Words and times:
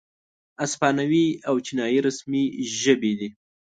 اسپانوي 0.65 1.25
او 1.47 1.55
چینایي 1.65 1.99
رسمي 2.07 2.43
ژبې 2.79 3.11
دي. 3.19 3.29